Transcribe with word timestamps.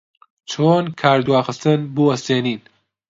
چۆن 0.49 0.83
کاردواخستن 1.01 1.79
بوەستێنین؟ 1.95 2.61